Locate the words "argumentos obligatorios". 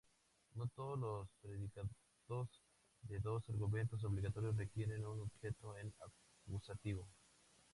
3.51-4.57